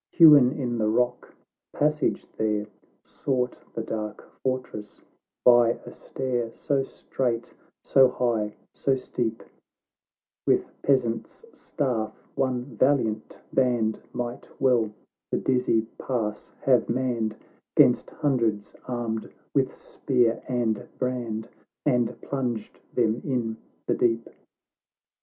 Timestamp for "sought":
3.03-3.59